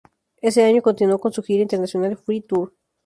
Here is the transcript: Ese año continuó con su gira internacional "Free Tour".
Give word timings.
Ese 0.41 0.63
año 0.63 0.81
continuó 0.81 1.19
con 1.19 1.31
su 1.31 1.43
gira 1.43 1.61
internacional 1.61 2.17
"Free 2.17 2.41
Tour". 2.41 2.73